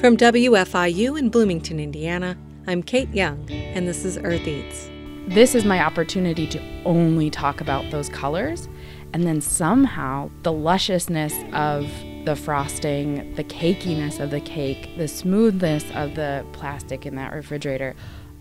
[0.00, 4.88] From WFIU in Bloomington, Indiana, I'm Kate Young, and this is Earth Eats.
[5.26, 8.68] This is my opportunity to only talk about those colors,
[9.12, 11.90] and then somehow the lusciousness of
[12.24, 17.96] the frosting, the cakiness of the cake, the smoothness of the plastic in that refrigerator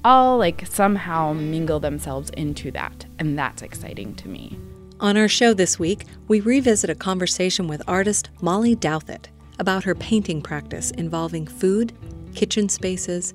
[0.06, 3.08] all like somehow mingle themselves into that.
[3.18, 4.60] And that's exciting to me.
[5.00, 9.96] On our show this week, we revisit a conversation with artist Mollie Douthit about her
[9.96, 11.94] painting practice involving food,
[12.36, 13.34] kitchen spaces,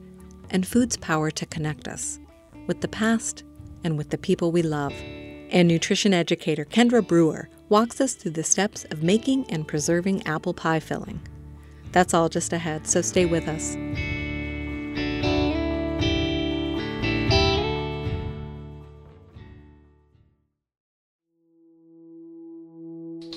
[0.51, 2.19] and food's power to connect us
[2.67, 3.45] with the past
[3.85, 4.93] and with the people we love.
[5.51, 10.55] And nutrition educator Kendra Brewer walks us through the steps of making and preserving apple
[10.55, 11.21] pie filling.
[11.91, 13.77] That's all just ahead, so stay with us.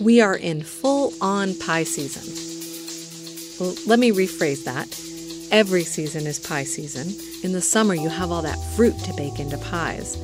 [0.02, 2.55] We are in full on pie season.
[3.60, 4.88] Well, let me rephrase that.
[5.52, 7.14] Every season is pie season.
[7.44, 10.18] In the summer, you have all that fruit to bake into pies.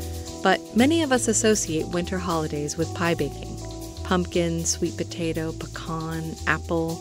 [0.44, 3.58] But many of us associate winter holidays with pie baking
[4.04, 7.00] pumpkin, sweet potato, pecan, apple.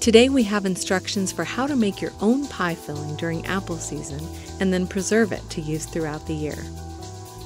[0.00, 4.20] Today we have instructions for how to make your own pie filling during apple season
[4.58, 6.58] and then preserve it to use throughout the year.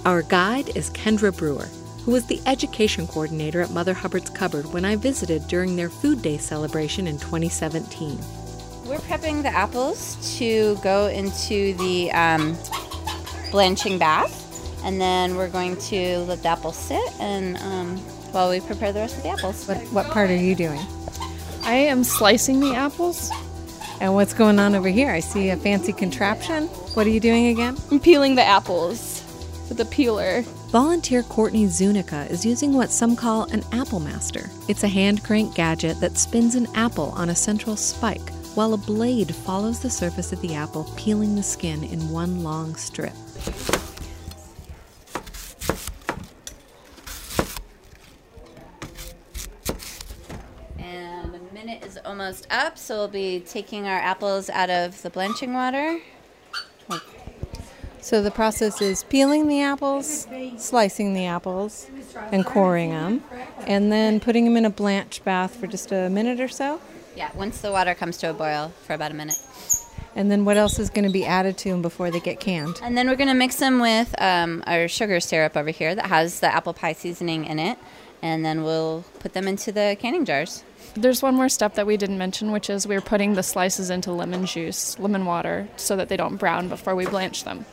[0.06, 1.68] Our guide is Kendra Brewer,
[2.04, 6.20] who was the education coordinator at Mother Hubbard's Cupboard when I visited during their Food
[6.20, 8.18] Day celebration in 2017.
[8.84, 12.58] We're prepping the apples to go into the um,
[13.50, 14.42] blanching bath,
[14.84, 17.96] and then we're going to let the apples sit and um,
[18.32, 19.66] while we prepare the rest of the apples.
[19.66, 20.80] What, what part are you doing?
[21.62, 23.30] I am slicing the apples.
[24.00, 25.10] And what's going on over here?
[25.10, 26.66] I see a fancy contraption.
[26.94, 27.78] What are you doing again?
[27.90, 29.13] I'm peeling the apples
[29.68, 30.42] with a peeler.
[30.70, 34.50] Volunteer Courtney Zunica is using what some call an apple master.
[34.68, 38.76] It's a hand crank gadget that spins an apple on a central spike, while a
[38.76, 43.12] blade follows the surface of the apple, peeling the skin in one long strip.
[50.78, 55.10] And the minute is almost up, so we'll be taking our apples out of the
[55.10, 56.00] blanching water.
[58.04, 60.28] So the process is peeling the apples,
[60.58, 61.88] slicing the apples,
[62.30, 63.24] and coring them,
[63.66, 66.82] and then putting them in a blanch bath for just a minute or so.
[67.16, 69.38] Yeah, once the water comes to a boil for about a minute.
[70.14, 72.78] And then what else is going to be added to them before they get canned?
[72.82, 76.04] And then we're going to mix them with um, our sugar syrup over here that
[76.04, 77.78] has the apple pie seasoning in it,
[78.20, 80.62] and then we'll put them into the canning jars.
[80.92, 84.12] There's one more step that we didn't mention, which is we're putting the slices into
[84.12, 87.64] lemon juice, lemon water, so that they don't brown before we blanch them.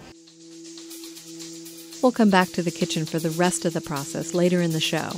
[2.02, 4.80] We'll come back to the kitchen for the rest of the process later in the
[4.80, 5.12] show.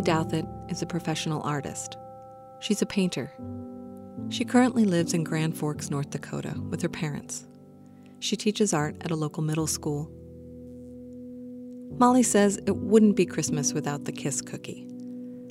[0.00, 1.98] Mollie Douthit is a professional artist.
[2.60, 3.30] She's a painter.
[4.30, 7.46] She currently lives in Grand Forks, North Dakota, with her parents.
[8.18, 10.10] She teaches art at a local middle school.
[11.98, 14.88] Mollie says it wouldn't be Christmas without the Kiss cookie.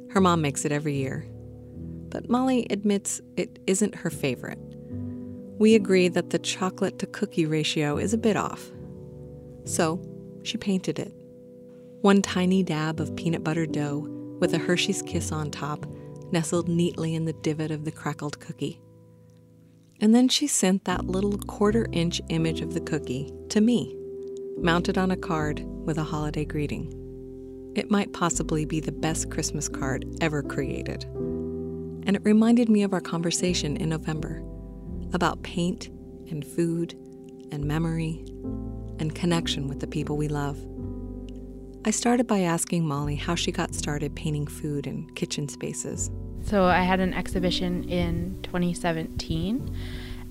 [0.09, 1.27] Her mom makes it every year.
[2.09, 4.57] But Mollie admits it isn't her favorite.
[5.59, 8.71] We agree that the chocolate to cookie ratio is a bit off.
[9.65, 10.01] So,
[10.41, 11.13] she painted it.
[12.01, 15.85] One tiny dab of peanut butter dough with a Hershey's kiss on top,
[16.31, 18.79] nestled neatly in the divot of the crackled cookie.
[20.01, 23.95] And then she sent that little quarter inch image of the cookie to me,
[24.57, 26.93] mounted on a card with a holiday greeting.
[27.75, 31.03] It might possibly be the best Christmas card ever created.
[31.03, 34.41] And it reminded me of our conversation in November
[35.13, 35.87] about paint
[36.29, 36.93] and food
[37.51, 38.23] and memory
[38.99, 40.57] and connection with the people we love.
[41.85, 46.11] I started by asking Mollie how she got started painting food and kitchen spaces.
[46.43, 49.77] So I had an exhibition in 2017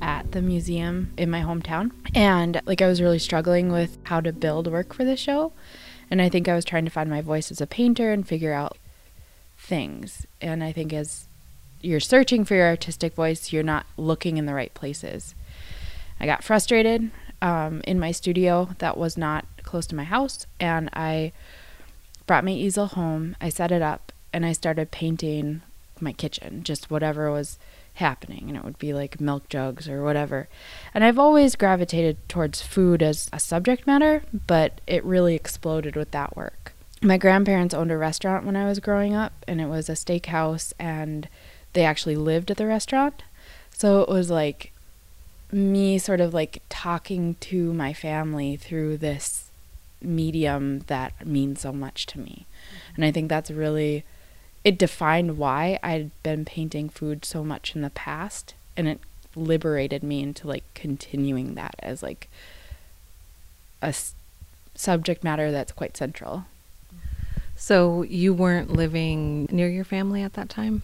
[0.02, 4.32] at the museum in my hometown and like I was really struggling with how to
[4.32, 5.52] build work for the show
[6.10, 8.52] and I think I was trying to find my voice as a painter and figure
[8.52, 8.76] out
[9.56, 11.26] things and I think as
[11.80, 15.34] you're searching for your artistic voice you're not looking in the right places.
[16.20, 17.10] I got frustrated
[17.42, 21.32] um, in my studio that was not close to my house, and I
[22.26, 25.60] brought my easel home, I set it up, and I started painting
[26.00, 27.58] my kitchen, just whatever was
[27.94, 28.44] happening.
[28.48, 30.48] And it would be like milk jugs or whatever.
[30.94, 36.12] And I've always gravitated towards food as a subject matter, but it really exploded with
[36.12, 36.72] that work.
[37.02, 40.72] My grandparents owned a restaurant when I was growing up, and it was a steakhouse,
[40.78, 41.28] and
[41.74, 43.22] they actually lived at the restaurant.
[43.72, 44.72] So it was like
[45.52, 49.47] me sort of like talking to my family through this
[50.00, 52.46] medium that means so much to me.
[52.94, 54.04] And I think that's really
[54.64, 59.00] it defined why I'd been painting food so much in the past and it
[59.34, 62.28] liberated me into like continuing that as like
[63.82, 64.14] a s-
[64.74, 66.44] subject matter that's quite central.
[67.56, 70.82] So you weren't living near your family at that time?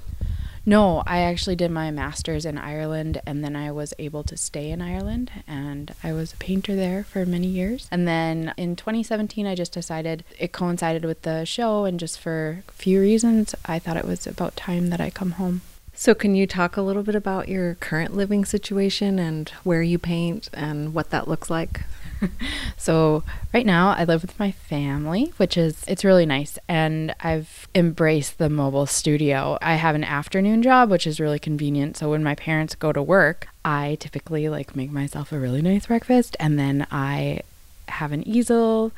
[0.66, 4.70] No, I actually did my master's in Ireland and then I was able to stay
[4.70, 7.86] in Ireland and I was a painter there for many years.
[7.90, 12.62] And then in 2017, I just decided it coincided with the show and just for
[12.66, 15.60] a few reasons, I thought it was about time that I come home.
[15.96, 19.96] So, can you talk a little bit about your current living situation and where you
[19.96, 21.82] paint and what that looks like?
[22.76, 23.22] so
[23.52, 28.38] right now I live with my family, which is it's really nice and I've embraced
[28.38, 29.58] the mobile studio.
[29.60, 31.96] I have an afternoon job which is really convenient.
[31.96, 35.86] So when my parents go to work, I typically like make myself a really nice
[35.86, 37.40] breakfast and then I
[37.88, 38.92] have an easel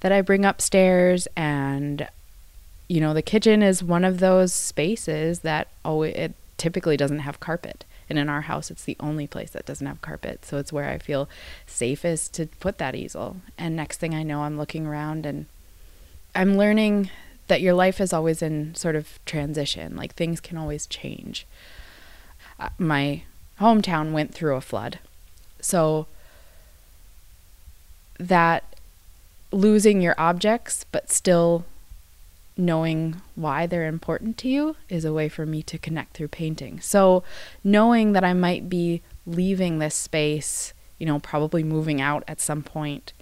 [0.00, 2.08] that I bring upstairs and
[2.88, 7.40] you know the kitchen is one of those spaces that always it typically doesn't have
[7.40, 10.44] carpet and in our house, it's the only place that doesn't have carpet.
[10.44, 11.30] So it's where I feel
[11.66, 13.38] safest to put that easel.
[13.56, 15.46] And next thing I know, I'm looking around and
[16.34, 17.08] I'm learning
[17.48, 19.96] that your life is always in sort of transition.
[19.96, 21.46] Like things can always change.
[22.60, 23.22] Uh, my
[23.58, 24.98] hometown went through a flood.
[25.62, 26.06] So
[28.18, 28.76] that
[29.52, 31.64] losing your objects, but still
[32.56, 36.80] knowing why they're important to you is a way for me to connect through painting.
[36.80, 37.22] So,
[37.64, 42.62] knowing that I might be leaving this space, you know, probably moving out at some
[42.62, 43.12] point,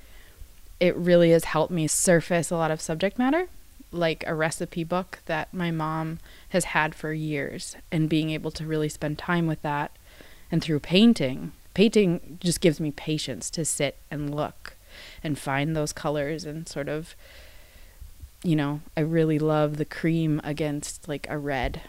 [0.81, 3.49] it really has helped me surface a lot of subject matter,
[3.93, 6.19] like a recipe book that my mom
[6.51, 9.93] has had for years, and being able to really spend time with that.
[10.51, 14.77] And through painting, painting just gives me patience to sit and look
[15.23, 17.15] and find those colors and sort of
[18.43, 21.83] you know, I really love the cream against like a red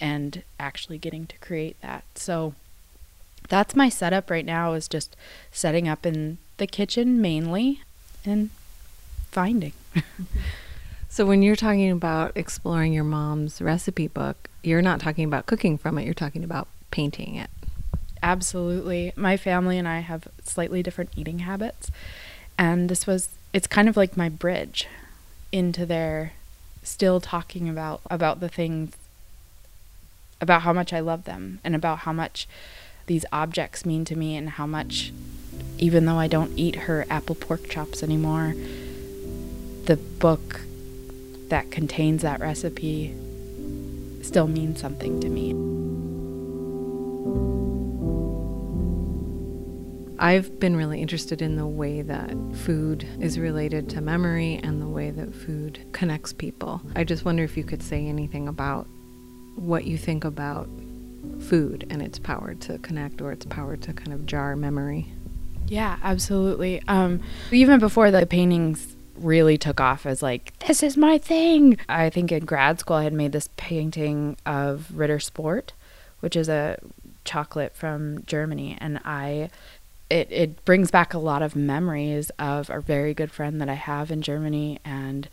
[0.00, 2.04] and actually getting to create that.
[2.14, 2.54] So
[3.48, 5.16] that's my setup right now is just
[5.50, 7.80] setting up in the kitchen mainly
[8.24, 8.50] and
[9.30, 9.72] finding.
[11.08, 15.78] so when you're talking about exploring your mom's recipe book, you're not talking about cooking
[15.78, 17.50] from it, you're talking about painting it.
[18.22, 19.12] Absolutely.
[19.14, 21.90] My family and I have slightly different eating habits
[22.58, 24.86] and this was it's kind of like my bridge
[25.56, 26.32] into their
[26.82, 28.94] still talking about about the things
[30.40, 32.46] about how much I love them and about how much
[33.06, 35.12] these objects mean to me and how much
[35.78, 38.54] even though I don't eat her apple pork chops anymore
[39.86, 40.60] the book
[41.48, 43.14] that contains that recipe
[44.22, 45.54] still means something to me.
[50.18, 52.30] I've been really interested in the way that
[52.64, 56.80] food is related to memory and the way that food connects people.
[56.94, 58.86] I just wonder if you could say anything about
[59.56, 60.68] what you think about
[61.40, 65.06] food and its power to connect or its power to kind of jar memory.
[65.66, 66.82] Yeah, absolutely.
[66.88, 71.78] Um, even before the paintings really took off as like this is my thing.
[71.88, 75.72] I think in grad school I had made this painting of Ritter Sport,
[76.20, 76.78] which is a
[77.24, 79.50] chocolate from Germany, and I
[80.08, 83.74] it, it brings back a lot of memories of a very good friend that I
[83.74, 85.28] have in Germany and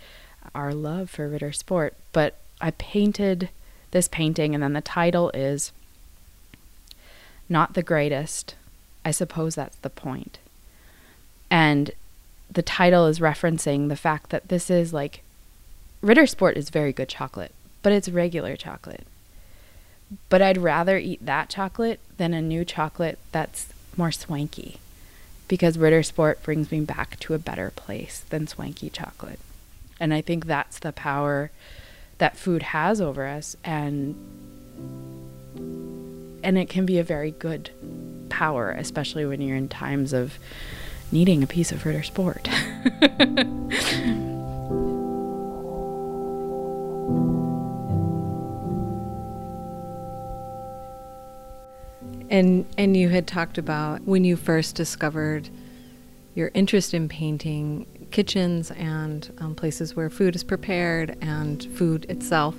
[0.56, 1.96] our love for Ritter Sport.
[2.12, 3.50] But I painted
[3.92, 5.72] this painting, and then the title is
[7.48, 8.56] Not the Greatest.
[9.06, 10.39] I suppose that's the point.
[11.51, 11.92] And
[12.51, 15.24] the title is referencing the fact that this is like
[16.01, 17.51] Ritter Sport is very good chocolate,
[17.82, 19.06] but it's regular chocolate.
[20.30, 24.77] But I'd rather eat that chocolate than a new chocolate that's more swanky
[25.47, 29.39] because Ritter Sport brings me back to a better place than swanky chocolate.
[30.00, 31.51] And I think that's the power
[32.17, 34.15] that food has over us and
[36.43, 37.69] and it can be a very good
[38.29, 40.38] power, especially when you're in times of
[41.12, 42.50] needing a piece of Ritter Sport.
[52.34, 55.50] And and you had talked about when you first discovered
[56.34, 57.86] your interest in painting.
[58.10, 62.56] kitchens and um, places where food is prepared and food itself,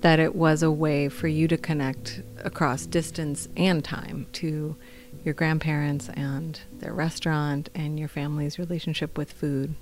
[0.00, 4.76] that it was a way for you to connect across distance and time to
[5.24, 9.74] your grandparents and their restaurant and your family's relationship with food.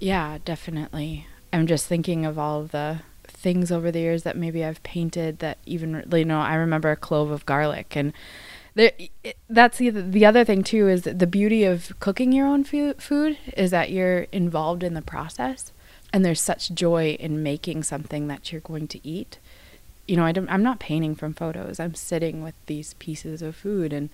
[0.00, 1.26] Yeah, definitely.
[1.52, 5.38] I'm just thinking of all of the things over the years that maybe I've painted
[5.38, 8.12] that even you know I remember a clove of garlic and
[8.74, 8.92] there,
[9.50, 13.70] that's the the other thing too is the beauty of cooking your own food is
[13.70, 15.72] that you're involved in the process
[16.12, 19.38] and there's such joy in making something that you're going to eat.
[20.06, 21.78] You know, I am not painting from photos.
[21.78, 24.08] I'm sitting with these pieces of food and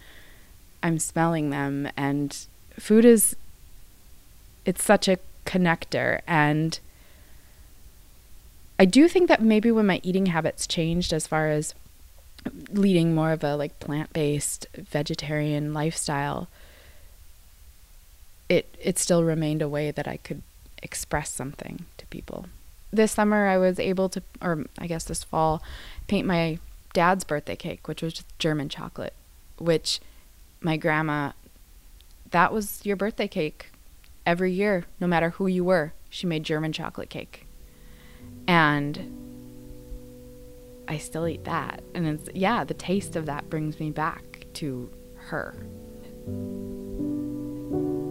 [0.83, 2.37] I'm smelling them and
[2.79, 3.37] food is
[4.65, 6.81] it's such a connector and
[8.79, 11.75] I do think that maybe when my eating habits changed as far as
[12.71, 16.49] leading more of a like plant-based vegetarian lifestyle
[18.49, 20.43] it it still remained a way that I could
[20.83, 22.47] express something to people.
[22.93, 25.63] This summer I was able to or I guess this fall
[26.07, 26.59] paint my
[26.93, 29.15] dad's birthday cake which was German chocolate
[29.59, 30.01] which
[30.61, 31.33] my grandma
[32.31, 33.71] that was your birthday cake
[34.27, 37.47] every year no matter who you were she made German chocolate cake
[38.47, 39.11] and
[40.89, 41.83] I still eat that.
[41.95, 45.55] And it's, yeah, the taste of that brings me back to her.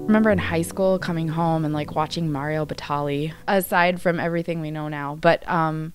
[0.05, 4.70] Remember in high school coming home and like watching Mario Batali, aside from everything we
[4.70, 5.93] know now, but, um,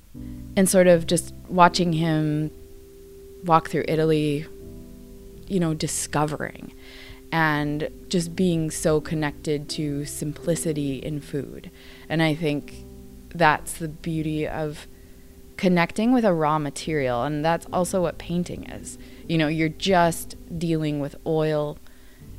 [0.57, 2.51] and sort of just watching him
[3.45, 4.47] walk through Italy,
[5.47, 6.73] you know, discovering
[7.31, 11.71] and just being so connected to simplicity in food.
[12.09, 12.85] And I think
[13.31, 14.87] that's the beauty of
[15.57, 17.25] connecting with a raw material.
[17.25, 18.99] And that's also what painting is.
[19.27, 21.79] You know, you're just dealing with oil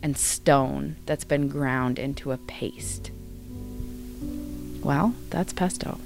[0.01, 3.11] and stone that's been ground into a paste.
[4.81, 5.99] Well, that's pesto.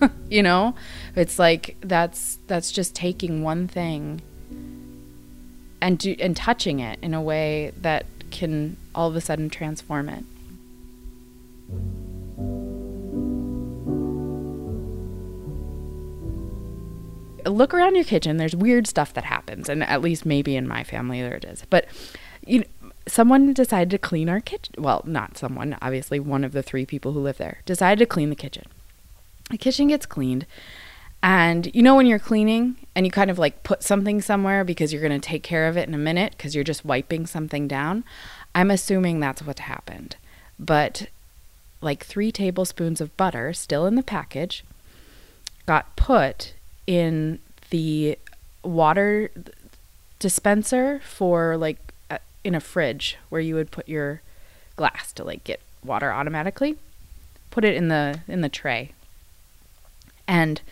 [0.28, 0.74] you know,
[1.14, 4.20] it's like that's that's just taking one thing
[5.80, 10.08] and do, and touching it in a way that can all of a sudden transform
[10.08, 10.24] it.
[17.46, 18.36] Look around your kitchen.
[18.36, 21.64] There's weird stuff that happens, and at least maybe in my family there it is.
[21.68, 21.86] But
[22.46, 24.74] you know, someone decided to clean our kitchen.
[24.78, 28.30] Well, not someone, obviously one of the three people who live there decided to clean
[28.30, 28.64] the kitchen.
[29.50, 30.46] The kitchen gets cleaned,
[31.22, 34.92] and you know when you're cleaning and you kind of like put something somewhere because
[34.92, 37.66] you're going to take care of it in a minute because you're just wiping something
[37.66, 38.04] down.
[38.54, 40.16] I'm assuming that's what happened.
[40.58, 41.08] But
[41.80, 44.64] like 3 tablespoons of butter still in the package
[45.66, 46.54] got put
[46.88, 48.18] in the
[48.64, 49.30] water
[50.18, 51.78] dispenser for like
[52.42, 54.22] in a fridge where you would put your
[54.74, 56.76] glass to like get water automatically.
[57.50, 58.92] Put it in the in the tray.
[60.26, 60.62] And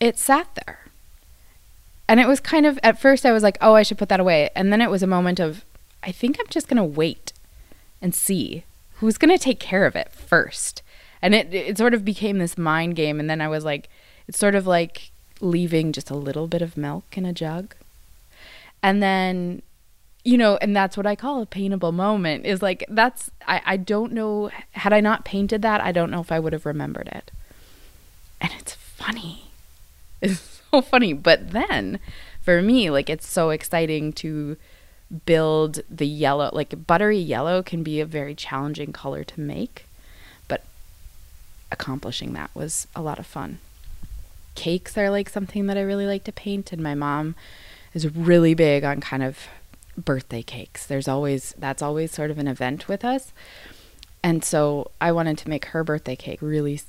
[0.00, 0.86] it sat there.
[2.08, 4.18] And it was kind of at first i was like oh i should put that
[4.20, 4.48] away.
[4.56, 5.62] And then it was a moment of
[6.02, 7.34] i think i'm just going to wait
[8.00, 8.64] and see
[9.00, 10.80] who's going to take care of it first.
[11.20, 13.20] And it it sort of became this mind game.
[13.20, 13.90] And then i was like
[14.28, 17.74] it's sort of like leaving just a little bit of milk in a jug.
[18.82, 19.62] And then,
[20.24, 23.76] you know, and that's what I call a paintable moment is like, that's, I, I
[23.76, 27.08] don't know, had I not painted that, I don't know if I would have remembered
[27.08, 27.30] it.
[28.40, 29.50] And it's funny.
[30.20, 31.12] It's so funny.
[31.12, 32.00] But then
[32.42, 34.56] for me, like, it's so exciting to
[35.24, 39.86] build the yellow, like, buttery yellow can be a very challenging color to make.
[40.48, 40.64] But
[41.70, 43.58] accomplishing that was a lot of fun
[44.56, 47.36] cakes are like something that I really like to paint, and my mom
[47.94, 49.38] is really big on kind of
[49.96, 50.86] birthday cakes.
[50.86, 53.32] There's always that's always sort of an event with us.
[54.22, 56.80] And so I wanted to make her birthday cake really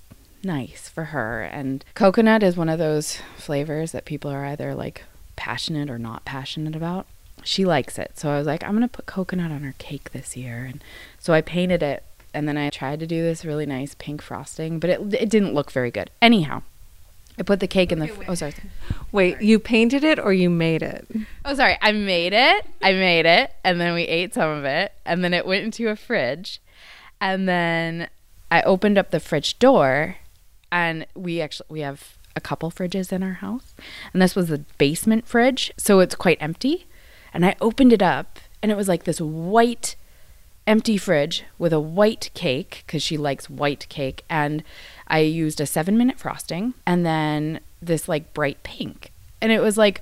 [0.44, 1.44] nice for her.
[1.44, 5.04] And coconut is one of those flavors that people are either like
[5.36, 7.06] passionate or not passionate about.
[7.44, 8.18] She likes it.
[8.18, 10.66] So I was like, I'm going to put coconut on her cake this year.
[10.66, 10.84] And
[11.20, 14.80] so I painted it and then I tried to do this really nice pink frosting,
[14.80, 16.10] but it it didn't look very good.
[16.22, 16.64] Anyhow,
[17.40, 18.12] I put the cake in the.
[18.28, 18.54] oh, sorry.
[19.12, 19.46] Wait, sorry.
[19.46, 21.08] you painted it or you made it?
[21.46, 21.78] Oh, sorry.
[21.82, 22.66] I made it.
[22.82, 25.88] I made it, and then we ate some of it, and then it went into
[25.90, 26.60] a fridge,
[27.22, 28.10] and then
[28.50, 30.18] I opened up the fridge door,
[30.72, 33.74] and we actually we have a couple fridges in our house,
[34.14, 36.88] and this was the basement fridge, so it's quite empty,
[37.34, 39.96] and I opened it up, and it was like this white,
[40.66, 44.64] empty fridge with a white cake because she likes white cake, and
[45.08, 49.12] I used a seven minute frosting and then this like bright pink.
[49.42, 50.02] And it was like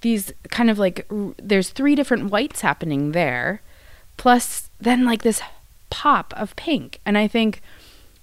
[0.00, 1.06] these kind of like,
[1.38, 3.62] there's three different whites happening there.
[4.16, 5.40] Plus, then like this
[5.90, 7.00] pop of pink.
[7.04, 7.60] And I think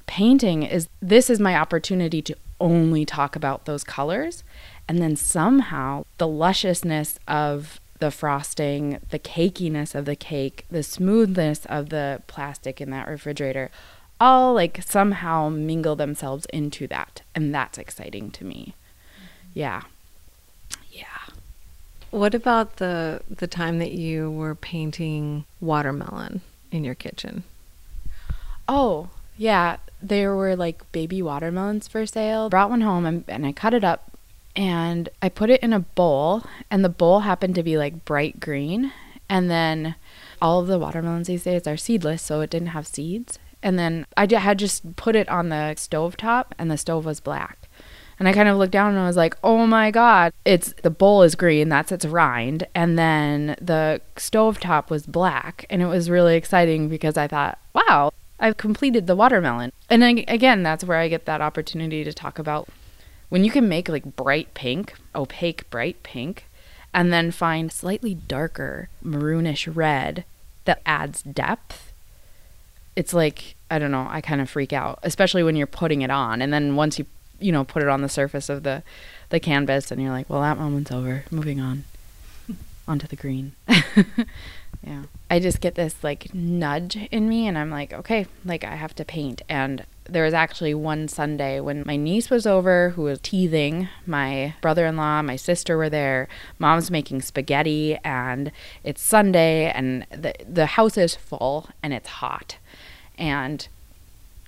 [0.06, 4.44] painting is this is my opportunity to only talk about those colors.
[4.88, 11.66] And then somehow the lusciousness of the frosting, the cakiness of the cake, the smoothness
[11.66, 13.72] of the plastic in that refrigerator,
[14.20, 17.22] all like somehow mingle themselves into that.
[17.34, 18.74] And that's exciting to me.
[19.54, 19.84] Yeah.
[20.92, 21.06] Yeah.
[22.12, 26.42] What about the the time that you were painting watermelon
[26.72, 27.44] in your kitchen?
[28.68, 29.78] Oh, yeah.
[30.02, 32.50] There were like baby watermelons for sale.
[32.50, 34.12] Brought one home and, and I cut it up
[34.56, 38.40] and I put it in a bowl, and the bowl happened to be like bright
[38.40, 38.94] green.
[39.28, 39.96] And then
[40.42, 43.40] all of the watermelons these days are seedless, so it didn't have seeds.
[43.64, 47.20] And then I had just put it on the stove top, and the stove was
[47.20, 47.68] black.
[48.18, 50.90] And I kind of looked down and I was like, "Oh my god, it's the
[50.90, 55.88] bowl is green, that's its rind." And then the stove top was black, and it
[55.88, 60.98] was really exciting because I thought, "Wow, I've completed the watermelon." And again, that's where
[60.98, 62.70] I get that opportunity to talk about
[63.30, 66.46] when you can make like bright pink, opaque bright pink,
[66.94, 70.24] and then find slightly darker maroonish red
[70.64, 71.85] that adds depth,
[72.96, 76.10] it's like, I don't know, I kind of freak out, especially when you're putting it
[76.10, 76.42] on.
[76.42, 77.06] And then once you,
[77.40, 78.84] you know, put it on the surface of the,
[79.30, 81.26] the canvas and you're like, well, that moment's over.
[81.32, 81.84] Moving on
[82.88, 83.54] onto the green.
[83.68, 85.04] yeah.
[85.30, 88.96] I just get this like nudge in me and I'm like, okay, like I have
[88.96, 89.42] to paint.
[89.50, 93.90] And there was actually one Sunday when my niece was over who was teething.
[94.06, 96.28] My brother in law, my sister were there.
[96.60, 98.52] Mom's making spaghetti, and
[98.84, 102.58] it's Sunday, and the, the house is full and it's hot.
[103.18, 103.68] And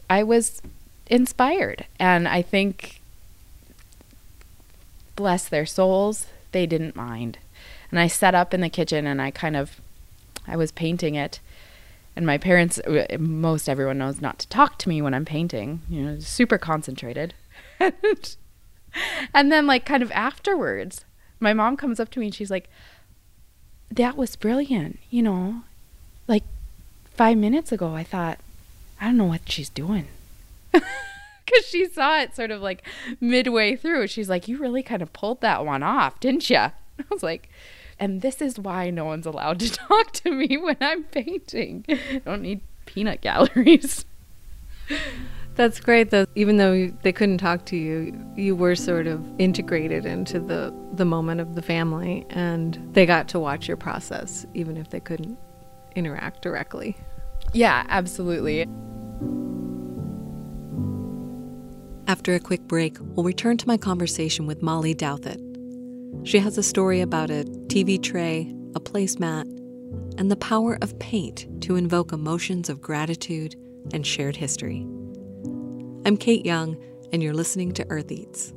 [0.10, 0.62] I was
[1.08, 1.86] inspired.
[2.00, 3.02] And I think,
[5.16, 7.38] bless their souls, they didn't mind.
[7.92, 9.80] And I set up in the kitchen and I kind of,
[10.48, 11.40] I was painting it
[12.18, 12.82] and my parents
[13.20, 17.36] most everyone knows not to talk to me when i'm painting you know super concentrated
[19.34, 21.06] and then like kind of afterwards
[21.40, 22.68] my mom comes up to me and she's like
[23.92, 25.62] that was brilliant you know
[26.28, 26.44] like
[27.14, 28.40] five minutes ago i thought
[29.00, 30.08] i don't know what she's doing
[30.72, 32.84] because she saw it sort of like
[33.20, 36.74] midway through she's like you really kind of pulled that one off didn't you i
[37.10, 37.50] was like
[38.00, 41.86] and this is why no one's allowed to talk to me when I'm painting.
[41.90, 44.06] I don't need peanut galleries.
[45.56, 46.28] That's great though.
[46.36, 51.06] Even though they couldn't talk to you, you were sort of integrated into the the
[51.06, 55.38] moment of the family and they got to watch your process even if they couldn't
[55.96, 56.96] interact directly.
[57.58, 58.62] Yeah, absolutely.
[62.08, 65.48] After a quick break, we'll return to my conversation with Mollie Douthit,
[66.24, 69.46] she has a story about a TV tray, a placemat,
[70.18, 73.56] and the power of paint to invoke emotions of gratitude
[73.94, 74.86] and shared history.
[76.06, 76.76] I'm Kate Young,
[77.14, 78.54] and you're listening to Earth Eats.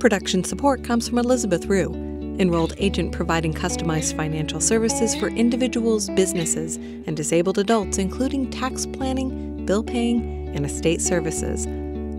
[0.00, 6.76] Production support comes from Elizabeth Rue, enrolled agent providing customized financial services for individuals, businesses,
[6.76, 11.66] and disabled adults, including tax planning, bill paying, and estate services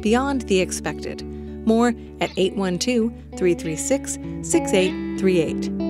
[0.02, 1.22] Beyond the expected
[1.66, 1.88] more
[2.20, 5.83] at 812 336 6838.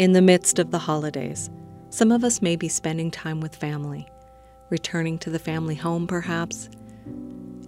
[0.00, 1.50] In the midst of the holidays,
[1.90, 4.08] some of us may be spending time with family,
[4.70, 6.70] returning to the family home perhaps,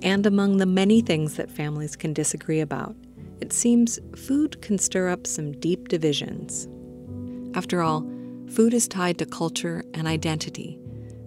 [0.03, 2.97] and among the many things that families can disagree about
[3.43, 6.69] it seems food can stir up some deep divisions.
[7.55, 8.01] After all,
[8.49, 10.79] food is tied to culture and identity.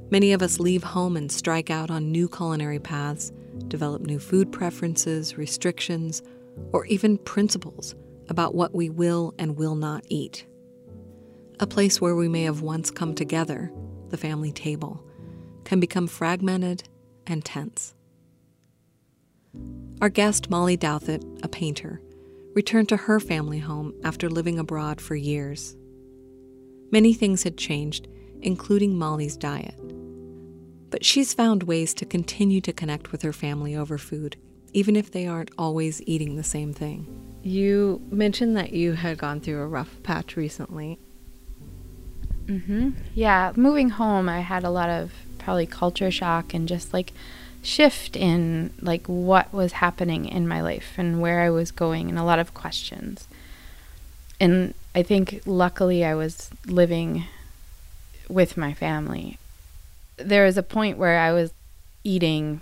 [0.10, 3.32] Many of us leave home and strike out on new culinary paths,
[3.68, 6.24] develop new food preferences, restrictions,
[6.74, 7.94] or even principles
[8.28, 10.48] about what we will and will not eat.
[11.58, 13.72] A place where we may have once come together,
[14.10, 15.06] the family table,
[15.64, 16.84] can become fragmented
[17.26, 17.96] and tense.
[20.02, 22.02] Our guest, Mollie Douthit, a painter,
[22.56, 25.78] returned to her family home after living abroad for years.
[26.92, 28.10] Many things had changed,
[28.42, 29.80] including Mollie's diet.
[30.90, 34.36] But she's found ways to continue to connect with her family over food,
[34.74, 37.08] even if they aren't always eating the same thing.
[37.44, 41.00] You mentioned that you had gone through a rough patch recently.
[42.48, 42.92] Mm-hmm.
[43.14, 47.14] Yeah, moving home, I had a lot of probably culture shock and just like
[47.62, 52.20] shift in like what was happening in my life and where I was going and
[52.20, 53.28] a lot of questions.
[54.40, 57.26] And I think luckily I was living
[58.30, 59.38] with my family.
[60.18, 61.52] There was a point where I was
[62.04, 62.62] eating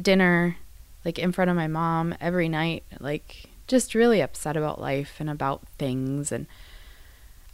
[0.00, 0.56] dinner
[1.04, 5.30] like in front of my mom every night, like just really upset about life and
[5.30, 6.46] about things and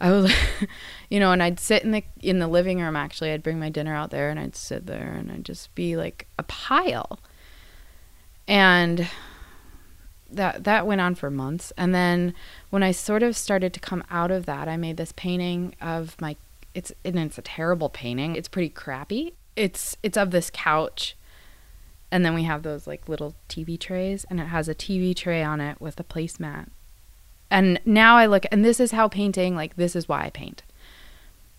[0.03, 0.33] I was,
[1.09, 2.97] you know, and I'd sit in the in the living room.
[2.97, 5.95] Actually, I'd bring my dinner out there, and I'd sit there, and I'd just be
[5.95, 7.19] like a pile.
[8.45, 9.07] And
[10.29, 12.33] that that went on for months, and then
[12.69, 16.19] when I sort of started to come out of that, I made this painting of
[16.19, 16.35] my.
[16.73, 18.35] It's and it's a terrible painting.
[18.35, 19.35] It's pretty crappy.
[19.55, 21.15] It's it's of this couch,
[22.11, 25.41] and then we have those like little TV trays, and it has a TV tray
[25.41, 26.67] on it with a placemat
[27.53, 30.63] and now I look, and this is how painting, like, this is why I paint.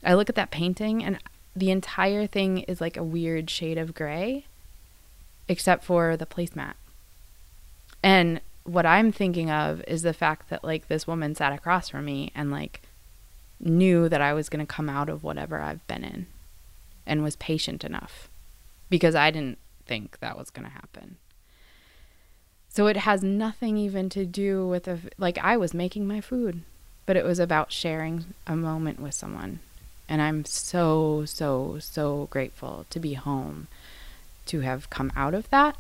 [0.05, 1.19] I look at that painting, and
[1.55, 4.45] the entire thing is like a weird shade of gray,
[5.49, 6.75] except for the placemat.
[8.03, 12.07] And what I'm thinking of is the fact that, like, this woman sat across from
[12.07, 12.83] me and, like,
[13.61, 16.27] knew that I was going to come out of whatever I've been in
[17.07, 18.29] and was patient enough
[18.91, 21.19] because I didn't think that was going to happen.
[22.75, 26.63] So it has nothing even to do with a, like I was making my food,
[27.07, 29.61] but it was about sharing a moment with someone.
[30.09, 33.69] And I'm so so so grateful to be home
[34.47, 35.77] to have come out of that.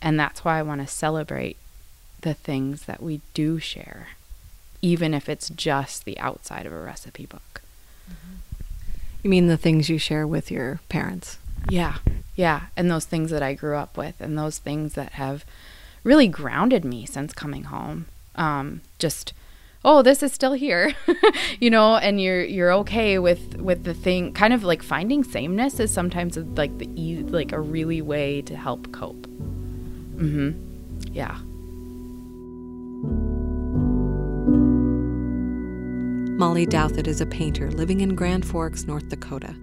[0.00, 1.58] And that's why I want to celebrate
[2.22, 4.08] the things that we do share,
[4.80, 7.60] even if it's just the outside of a recipe book.
[8.10, 8.36] Mm-hmm.
[9.22, 11.36] You mean the things you share with your parents?
[11.68, 11.98] Yeah.
[12.36, 15.44] Yeah, and those things that I grew up with and those things that have
[16.06, 18.06] really grounded me since coming home.
[18.36, 19.32] Um, just
[19.84, 20.94] oh this is still here
[21.60, 25.78] you know and you're you're okay with with the thing kind of like finding sameness
[25.78, 29.26] is sometimes like the like a really way to help cope
[30.16, 30.50] mm-hmm
[31.12, 31.38] yeah
[36.38, 39.56] Mollie Douthit is a painter living in Grand Forks, North Dakota.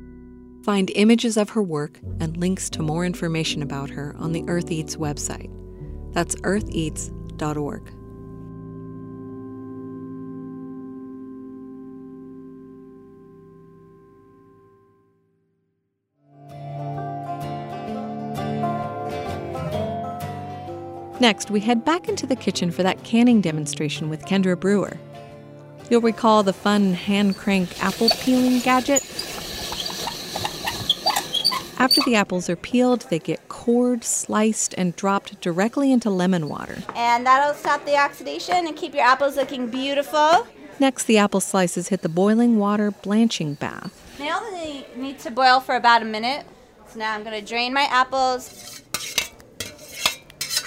[0.63, 4.71] Find images of her work and links to more information about her on the Earth
[4.71, 5.51] Eats website.
[6.13, 7.91] That's eartheats.org.
[21.19, 24.97] Next, we head back into the kitchen for that canning demonstration with Kendra Brewer.
[25.89, 29.02] You'll recall the fun hand crank apple peeling gadget
[31.77, 36.83] after the apples are peeled, they get cored, sliced, and dropped directly into lemon water.
[36.95, 40.47] And that'll stop the oxidation and keep your apples looking beautiful.
[40.79, 44.15] Next, the apple slices hit the boiling water blanching bath.
[44.17, 46.45] They only need to boil for about a minute.
[46.89, 48.72] So now I'm going to drain my apples.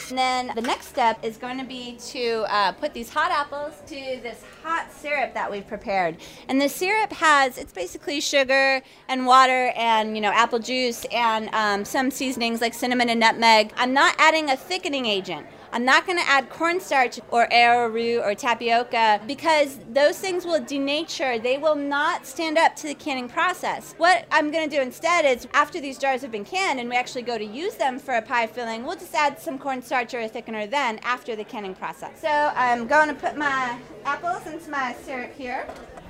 [0.08, 3.74] And then the next step is going to be to uh, put these hot apples
[3.86, 6.18] to this hot syrup that we've prepared.
[6.48, 11.48] And the syrup has, it's basically sugar and water and, you know, apple juice and
[11.52, 13.72] um, some seasonings like cinnamon and nutmeg.
[13.76, 15.46] I'm not adding a thickening agent.
[15.72, 21.42] I'm not going to add cornstarch or arrowroot or tapioca because those things will denature.
[21.42, 23.94] They will not stand up to the canning process.
[23.98, 26.96] What I'm going to do instead is after these jars have been canned and we
[26.96, 30.20] actually go to use them for a pie filling, we'll just add some cornstarch or
[30.20, 32.20] a thickener then after the canning process.
[32.20, 35.66] So I'm going to put my apples into my syrup here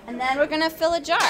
[0.06, 1.20] and then we're going to fill a jar.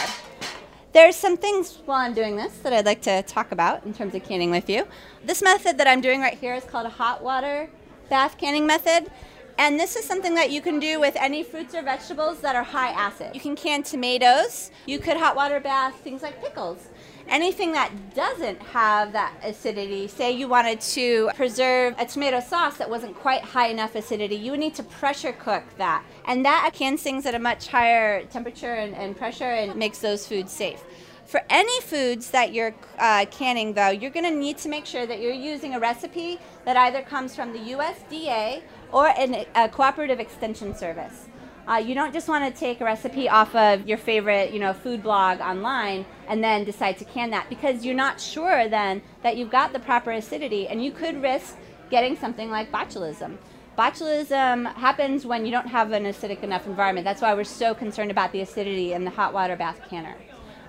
[0.93, 4.15] There's some things while I'm doing this that I'd like to talk about in terms
[4.15, 4.87] of canning with you.
[5.25, 7.69] This method that I'm doing right here is called a hot water
[8.09, 9.11] bath canning method.
[9.59, 12.63] And this is something that you can do with any fruits or vegetables that are
[12.63, 13.31] high acid.
[13.35, 16.89] You can can tomatoes, you could hot water bath things like pickles.
[17.29, 22.89] Anything that doesn't have that acidity, say you wanted to preserve a tomato sauce that
[22.89, 26.05] wasn't quite high enough acidity, you would need to pressure cook that.
[26.27, 30.29] And that cans things at a much higher temperature and, and pressure and makes those
[30.29, 30.85] foods safe.
[31.27, 35.07] For any foods that you're uh, canning, though, you're going to need to make sure
[35.07, 38.63] that you're using a recipe that either comes from the USDA
[38.93, 41.27] or an, a cooperative extension service.
[41.69, 44.73] Uh, you don't just want to take a recipe off of your favorite, you know,
[44.73, 49.37] food blog online and then decide to can that because you're not sure then that
[49.37, 51.57] you've got the proper acidity and you could risk
[51.91, 53.37] getting something like botulism.
[53.77, 57.05] Botulism happens when you don't have an acidic enough environment.
[57.05, 60.15] That's why we're so concerned about the acidity in the hot water bath canner.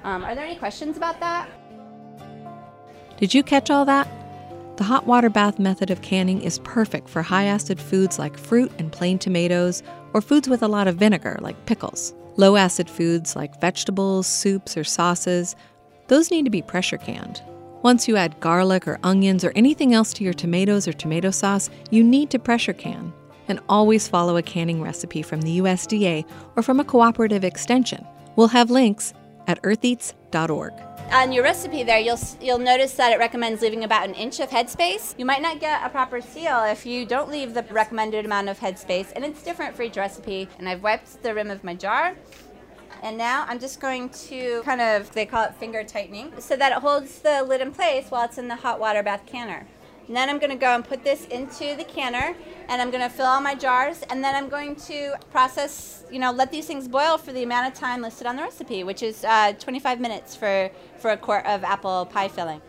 [0.04, 1.50] Um, are there any questions about that?
[3.18, 4.08] Did you catch all that?
[4.78, 8.72] The hot water bath method of canning is perfect for high acid foods like fruit
[8.78, 9.82] and plain tomatoes,
[10.14, 12.14] or foods with a lot of vinegar like pickles.
[12.36, 15.56] Low acid foods like vegetables, soups, or sauces,
[16.08, 17.42] those need to be pressure canned.
[17.82, 21.70] Once you add garlic or onions or anything else to your tomatoes or tomato sauce,
[21.90, 23.12] you need to pressure can.
[23.48, 28.06] And always follow a canning recipe from the USDA or from a cooperative extension.
[28.36, 29.14] We'll have links
[29.48, 30.74] at eartheats.org.
[31.12, 34.50] On your recipe there, you'll you'll notice that it recommends leaving about an inch of
[34.50, 35.18] headspace.
[35.18, 38.60] You might not get a proper seal if you don't leave the recommended amount of
[38.60, 40.50] headspace, and it's different for each recipe.
[40.60, 42.16] And I've wiped the rim of my jar.
[43.04, 46.72] And now I'm just going to kind of, they call it finger tightening, so that
[46.72, 49.68] it holds the lid in place while it's in the hot water bath canner.
[50.08, 52.36] And then I'm going to go and put this into the canner
[52.70, 56.20] and I'm going to fill all my jars and then I'm going to process, you
[56.20, 59.04] know, let these things boil for the amount of time listed on the recipe, which
[59.04, 62.62] is uh, 25 minutes for, for a quart of apple pie filling.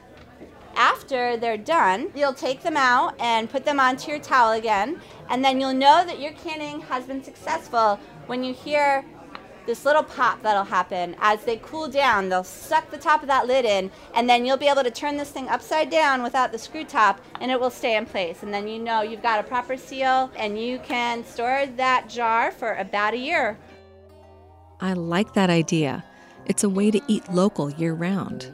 [0.75, 5.45] After they're done, you'll take them out and put them onto your towel again, and
[5.45, 9.05] then you'll know that your canning has been successful when you hear
[9.69, 12.31] this little pop that'll happen as they cool down.
[12.31, 15.19] They'll suck the top of that lid in, and then you'll be able to turn
[15.19, 18.43] this thing upside down without the screw top, and it will stay in place.
[18.43, 22.51] And then you know you've got a proper seal, and you can store that jar
[22.51, 23.59] for about a year.
[24.81, 26.03] I like that idea.
[26.47, 28.51] It's a way to eat local year round.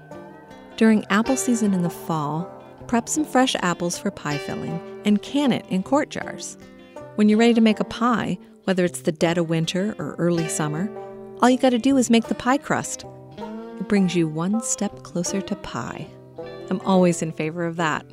[0.77, 2.51] During apple season in the fall,
[2.89, 6.59] prep some fresh apples for pie filling and can it in quart jars.
[7.15, 10.49] When you're ready to make a pie, whether it's the dead of winter or early
[10.49, 10.91] summer,
[11.41, 13.05] all you gotta do is make the pie crust.
[13.81, 16.07] It brings you one step closer to pie.
[16.71, 18.07] I'm always in favor of that.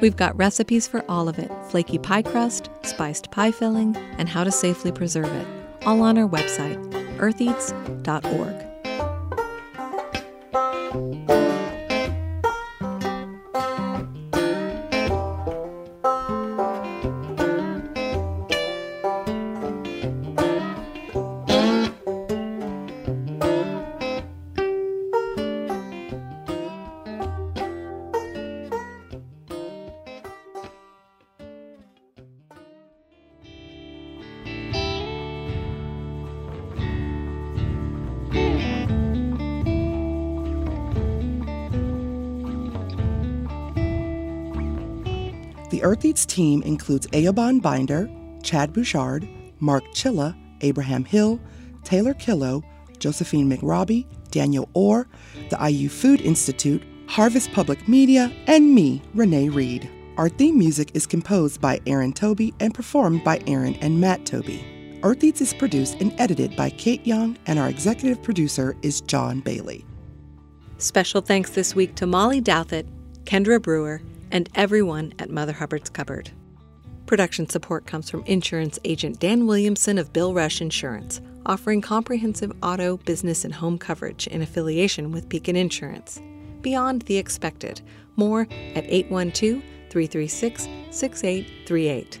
[0.00, 4.44] We've got recipes for all of it flaky pie crust, spiced pie filling, and how
[4.44, 5.46] to safely preserve it,
[5.84, 6.78] all on our website,
[7.18, 8.70] eartheats.org.
[45.80, 48.10] The Earth Eats team includes Eoban Binder,
[48.42, 49.26] Chad Bouchard,
[49.60, 51.40] Mark Chilla, Abraham Hill,
[51.84, 52.62] Taylor Killo,
[52.98, 55.08] Josephine McRobbie, Daniel Orr,
[55.48, 59.90] the IU Food Institute, Harvest Public Media, and me, Renee Reed.
[60.18, 64.62] Our theme music is composed by Aaron Toby and performed by Aaron and Matt Toby.
[65.02, 69.40] Earth Eats is produced and edited by Kate Young, and our executive producer is John
[69.40, 69.86] Bailey.
[70.76, 72.86] Special thanks this week to Mollie Douthit,
[73.24, 76.30] Kendra Brewer, and everyone at Mother Hubbard's Cupboard.
[77.06, 82.98] Production support comes from insurance agent Dan Williamson of Bill Rush Insurance, offering comprehensive auto,
[82.98, 86.20] business, and home coverage in affiliation with Pekin Insurance.
[86.62, 87.80] Beyond the expected.
[88.16, 88.42] More
[88.74, 92.20] at 812 336 6838.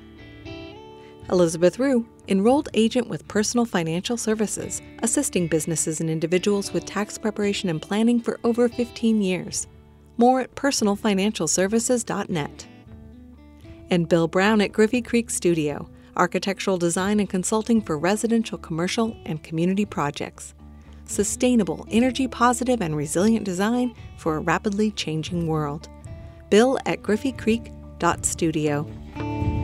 [1.30, 7.68] Elizabeth Rue, enrolled agent with Personal Financial Services, assisting businesses and individuals with tax preparation
[7.68, 9.68] and planning for over 15 years.
[10.20, 12.66] More at personalfinancialservices.net.
[13.88, 19.42] And Bill Brown at Griffey Creek Studio, architectural design and consulting for residential, commercial, and
[19.42, 20.52] community projects.
[21.06, 25.88] Sustainable, energy positive, and resilient design for a rapidly changing world.
[26.50, 29.59] Bill at griffeycreek.studio.